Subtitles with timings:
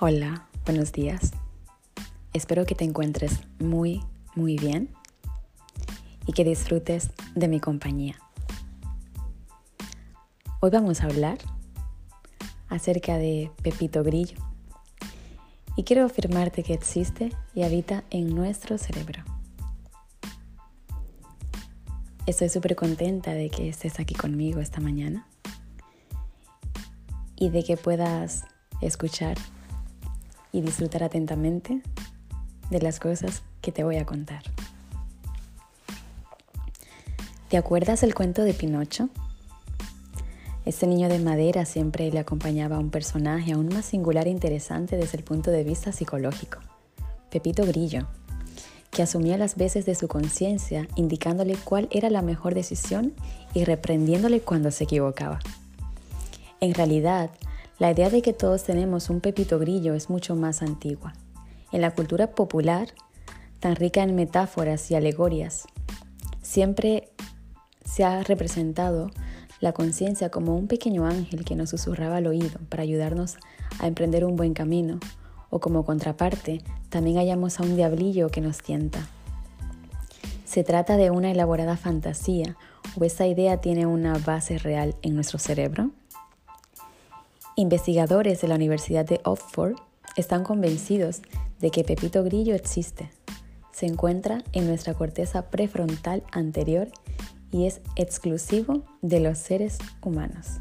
[0.00, 1.30] Hola, buenos días.
[2.32, 4.02] Espero que te encuentres muy,
[4.34, 4.92] muy bien
[6.26, 8.16] y que disfrutes de mi compañía.
[10.58, 11.38] Hoy vamos a hablar
[12.68, 14.36] acerca de Pepito Grillo
[15.76, 19.22] y quiero afirmarte que existe y habita en nuestro cerebro.
[22.26, 25.28] Estoy súper contenta de que estés aquí conmigo esta mañana
[27.36, 28.44] y de que puedas
[28.80, 29.38] escuchar
[30.54, 31.82] y disfrutar atentamente
[32.70, 34.44] de las cosas que te voy a contar.
[37.48, 39.08] ¿Te acuerdas el cuento de Pinocho?
[40.64, 44.96] Este niño de madera siempre le acompañaba a un personaje aún más singular e interesante
[44.96, 46.60] desde el punto de vista psicológico,
[47.30, 48.06] Pepito Grillo,
[48.92, 53.12] que asumía las veces de su conciencia indicándole cuál era la mejor decisión
[53.54, 55.40] y reprendiéndole cuando se equivocaba.
[56.60, 57.30] En realidad,
[57.78, 61.12] la idea de que todos tenemos un pepito grillo es mucho más antigua.
[61.72, 62.88] En la cultura popular,
[63.58, 65.64] tan rica en metáforas y alegorias,
[66.40, 67.10] siempre
[67.84, 69.10] se ha representado
[69.60, 73.38] la conciencia como un pequeño ángel que nos susurraba al oído para ayudarnos
[73.80, 75.00] a emprender un buen camino,
[75.50, 79.08] o como contraparte, también hallamos a un diablillo que nos tienta.
[80.44, 82.56] ¿Se trata de una elaborada fantasía
[82.96, 85.90] o esa idea tiene una base real en nuestro cerebro?
[87.56, 89.76] Investigadores de la Universidad de Oxford
[90.16, 91.22] están convencidos
[91.60, 93.12] de que Pepito Grillo existe.
[93.70, 96.88] Se encuentra en nuestra corteza prefrontal anterior
[97.52, 100.58] y es exclusivo de los seres humanos.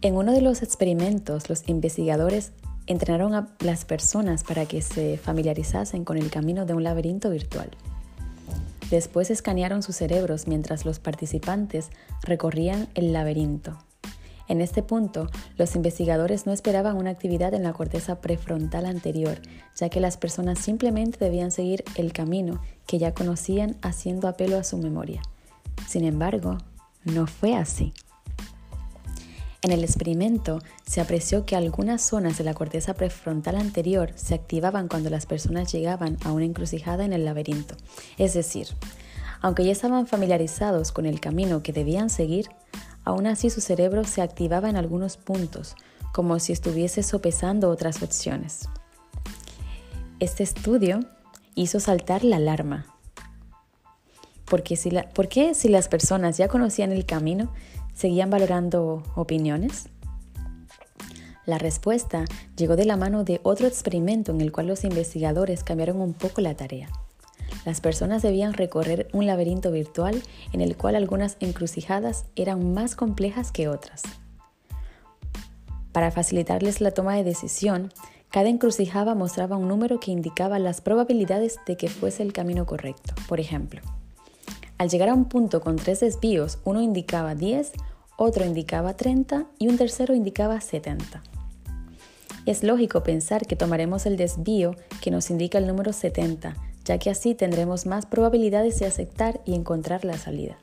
[0.00, 2.50] En uno de los experimentos, los investigadores
[2.88, 7.70] entrenaron a las personas para que se familiarizasen con el camino de un laberinto virtual.
[8.90, 11.90] Después escanearon sus cerebros mientras los participantes
[12.24, 13.78] recorrían el laberinto.
[14.52, 19.40] En este punto, los investigadores no esperaban una actividad en la corteza prefrontal anterior,
[19.74, 24.64] ya que las personas simplemente debían seguir el camino que ya conocían haciendo apelo a
[24.64, 25.22] su memoria.
[25.88, 26.58] Sin embargo,
[27.04, 27.94] no fue así.
[29.62, 34.86] En el experimento se apreció que algunas zonas de la corteza prefrontal anterior se activaban
[34.86, 37.74] cuando las personas llegaban a una encrucijada en el laberinto.
[38.18, 38.66] Es decir,
[39.40, 42.50] aunque ya estaban familiarizados con el camino que debían seguir,
[43.04, 45.74] Aún así su cerebro se activaba en algunos puntos,
[46.12, 48.68] como si estuviese sopesando otras opciones.
[50.20, 51.00] Este estudio
[51.54, 52.86] hizo saltar la alarma.
[54.44, 57.52] Porque si ¿Por qué si las personas ya conocían el camino,
[57.94, 59.88] seguían valorando opiniones?
[61.44, 62.24] La respuesta
[62.56, 66.40] llegó de la mano de otro experimento en el cual los investigadores cambiaron un poco
[66.40, 66.88] la tarea.
[67.64, 73.52] Las personas debían recorrer un laberinto virtual en el cual algunas encrucijadas eran más complejas
[73.52, 74.02] que otras.
[75.92, 77.92] Para facilitarles la toma de decisión,
[78.30, 83.14] cada encrucijada mostraba un número que indicaba las probabilidades de que fuese el camino correcto.
[83.28, 83.82] Por ejemplo,
[84.78, 87.72] al llegar a un punto con tres desvíos, uno indicaba 10,
[88.16, 91.22] otro indicaba 30 y un tercero indicaba 70.
[92.46, 97.10] Es lógico pensar que tomaremos el desvío que nos indica el número 70, ya que
[97.10, 100.58] así tendremos más probabilidades de aceptar y encontrar la salida.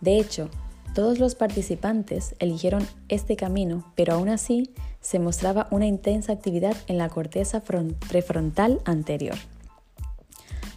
[0.00, 0.48] De hecho,
[0.94, 6.98] todos los participantes eligieron este camino, pero aún así se mostraba una intensa actividad en
[6.98, 9.36] la corteza prefrontal anterior,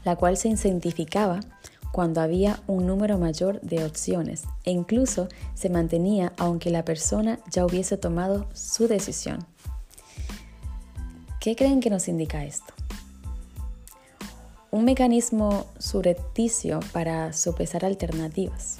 [0.03, 1.40] la cual se incentificaba
[1.91, 7.66] cuando había un número mayor de opciones e incluso se mantenía aunque la persona ya
[7.66, 9.46] hubiese tomado su decisión.
[11.40, 12.74] ¿Qué creen que nos indica esto?
[14.72, 18.78] Un mecanismo surrepticio para sopesar alternativas.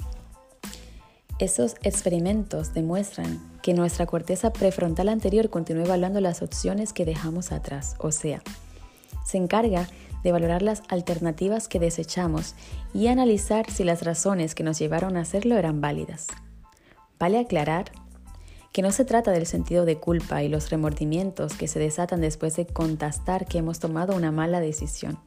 [1.38, 7.94] Esos experimentos demuestran que nuestra corteza prefrontal anterior continúa evaluando las opciones que dejamos atrás,
[7.98, 8.42] o sea,
[9.24, 9.86] se encarga
[10.24, 12.54] de valorar las alternativas que desechamos
[12.94, 16.28] y analizar si las razones que nos llevaron a hacerlo eran válidas.
[17.18, 17.92] Vale aclarar
[18.72, 22.56] que no se trata del sentido de culpa y los remordimientos que se desatan después
[22.56, 25.18] de contestar que hemos tomado una mala decisión.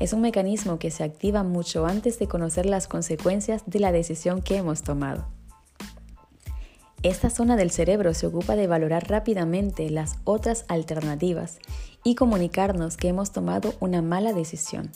[0.00, 4.42] Es un mecanismo que se activa mucho antes de conocer las consecuencias de la decisión
[4.42, 5.26] que hemos tomado.
[7.02, 11.58] Esta zona del cerebro se ocupa de valorar rápidamente las otras alternativas
[12.04, 14.92] y comunicarnos que hemos tomado una mala decisión.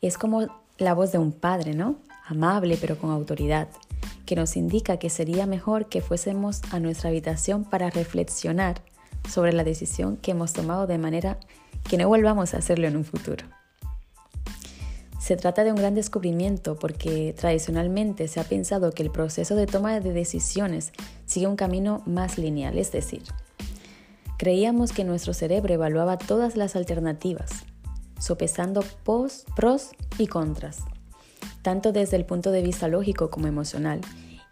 [0.00, 0.46] Es como
[0.78, 1.96] la voz de un padre, ¿no?
[2.26, 3.68] Amable pero con autoridad,
[4.26, 8.82] que nos indica que sería mejor que fuésemos a nuestra habitación para reflexionar
[9.28, 11.38] sobre la decisión que hemos tomado de manera
[11.88, 13.46] que no volvamos a hacerlo en un futuro.
[15.26, 19.66] Se trata de un gran descubrimiento porque tradicionalmente se ha pensado que el proceso de
[19.66, 20.92] toma de decisiones
[21.24, 23.24] sigue un camino más lineal, es decir,
[24.38, 27.50] Creíamos que nuestro cerebro evaluaba todas las alternativas,
[28.20, 30.84] sopesando pros y contras,
[31.62, 34.02] tanto desde el punto de vista lógico como emocional,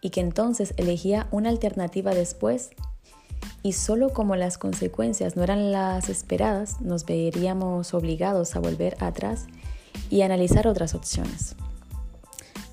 [0.00, 2.70] y que entonces elegía una alternativa después
[3.62, 9.46] y solo como las consecuencias no eran las esperadas, nos veríamos obligados a volver atrás
[10.10, 11.56] y analizar otras opciones.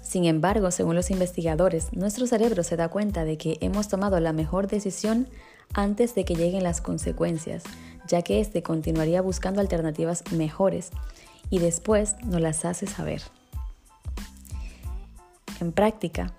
[0.02, 4.34] Sin embargo, según los investigadores, nuestro cerebro se da cuenta de que hemos tomado la
[4.34, 5.28] mejor decisión
[5.74, 7.64] antes de que lleguen las consecuencias,
[8.08, 10.92] ya que éste continuaría buscando alternativas mejores
[11.50, 13.22] y después nos las hace saber.
[15.62, 16.34] En práctica,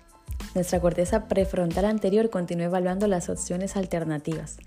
[0.53, 4.57] nuestra corteza prefrontal anterior continúa evaluando las opciones alternativas,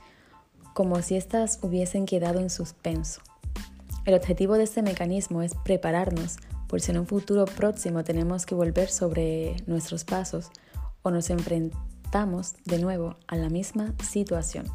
[0.75, 3.21] como si éstas hubiesen quedado en suspenso.
[4.06, 6.37] El objetivo de este mecanismo es prepararnos
[6.69, 10.50] por si en un futuro próximo tenemos que volver sobre nuestros pasos
[11.03, 14.67] o nos enfrentamos de nuevo a la misma situación.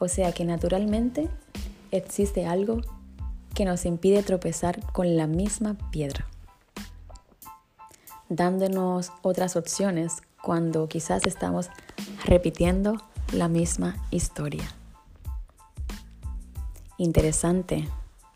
[0.00, 1.28] O sea que naturalmente
[1.92, 2.80] existe algo
[3.54, 6.26] que nos impide tropezar con la misma piedra,
[8.28, 11.70] dándonos otras opciones cuando quizás estamos
[12.24, 12.96] repitiendo
[13.32, 14.74] la misma historia.
[17.00, 17.88] Interesante,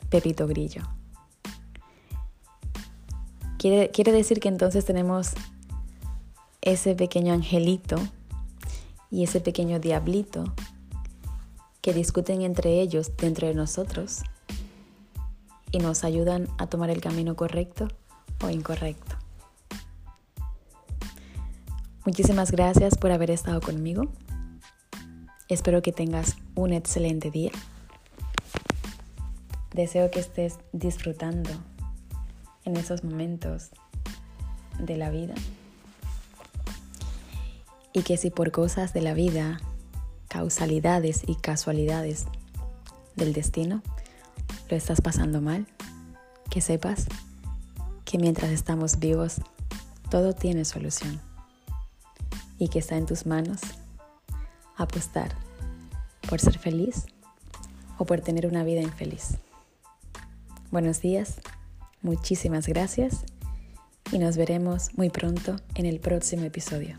[0.09, 0.81] Pepito Grillo.
[3.59, 5.33] Quiere, quiere decir que entonces tenemos
[6.63, 7.97] ese pequeño angelito
[9.11, 10.45] y ese pequeño diablito
[11.83, 14.23] que discuten entre ellos dentro de nosotros
[15.71, 17.89] y nos ayudan a tomar el camino correcto
[18.43, 19.17] o incorrecto.
[22.07, 24.05] Muchísimas gracias por haber estado conmigo.
[25.51, 27.53] Espero que tengas un excelente día.
[29.75, 31.51] Deseo que estés disfrutando
[32.65, 33.71] en esos momentos
[34.79, 35.35] de la vida
[37.93, 39.61] y que si por cosas de la vida
[40.29, 42.27] causalidades y casualidades
[43.17, 43.83] del destino,
[44.71, 45.67] lo estás pasando mal,
[46.51, 47.07] que sepas
[48.05, 49.41] que mientras estamos vivos,
[50.09, 51.21] todo tiene solución
[52.59, 53.61] y que está en tus manos
[54.77, 55.35] apostar
[56.29, 57.07] por ser feliz
[57.99, 59.39] o por tener una vida infeliz.
[60.75, 61.37] Buenos días,
[62.03, 63.25] muchísimas gracias
[64.11, 66.97] y nos veremos muy pronto en el próximo episodio.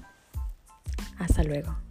[1.19, 1.84] Hasta luego.